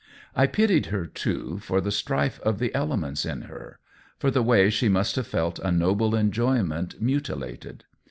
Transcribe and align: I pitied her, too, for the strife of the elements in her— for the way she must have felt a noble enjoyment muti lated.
I 0.35 0.47
pitied 0.47 0.87
her, 0.87 1.05
too, 1.05 1.59
for 1.59 1.79
the 1.79 1.91
strife 1.91 2.39
of 2.39 2.57
the 2.57 2.73
elements 2.73 3.23
in 3.23 3.41
her— 3.43 3.77
for 4.19 4.31
the 4.31 4.41
way 4.41 4.71
she 4.71 4.89
must 4.89 5.15
have 5.15 5.27
felt 5.27 5.59
a 5.59 5.69
noble 5.71 6.15
enjoyment 6.15 6.99
muti 6.99 7.33
lated. 7.33 7.81